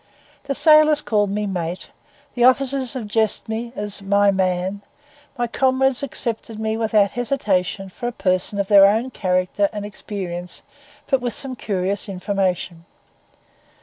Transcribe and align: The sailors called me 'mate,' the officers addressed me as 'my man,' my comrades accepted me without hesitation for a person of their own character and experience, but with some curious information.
The 0.45 0.55
sailors 0.55 0.99
called 0.99 1.29
me 1.29 1.45
'mate,' 1.45 1.91
the 2.33 2.43
officers 2.43 2.95
addressed 2.95 3.47
me 3.47 3.71
as 3.75 4.01
'my 4.01 4.31
man,' 4.31 4.81
my 5.37 5.45
comrades 5.45 6.01
accepted 6.01 6.59
me 6.59 6.75
without 6.75 7.11
hesitation 7.11 7.87
for 7.87 8.07
a 8.07 8.11
person 8.11 8.57
of 8.59 8.67
their 8.67 8.87
own 8.87 9.11
character 9.11 9.69
and 9.71 9.85
experience, 9.85 10.63
but 11.05 11.21
with 11.21 11.35
some 11.35 11.55
curious 11.55 12.09
information. 12.09 12.85